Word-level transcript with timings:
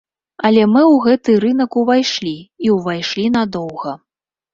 Але 0.47 0.61
мы 0.75 0.81
ў 0.83 0.95
гэты 1.05 1.35
рынак 1.43 1.77
увайшлі, 1.81 2.33
і 2.69 2.73
ўвайшлі 2.77 3.27
надоўга. 3.37 3.93